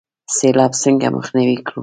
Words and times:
سیلاب 0.35 0.71
څنګه 0.83 1.07
مخنیوی 1.15 1.57
کړو؟ 1.67 1.79